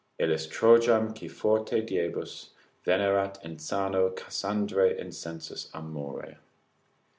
[0.19, 2.47] ———Illis Trojam qui forte diebus
[2.87, 6.39] Venerat insano Cassandrae insensus amore.